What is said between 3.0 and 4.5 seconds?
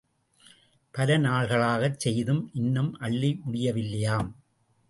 அள்ளி முடியவில்லையாம்!